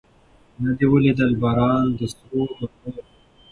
نه 0.61 0.71
دي 0.77 0.85
ولیدی 0.91 1.35
باران 1.43 1.85
د 1.97 1.99
سرو 2.13 2.41
مرمیو 2.57 3.01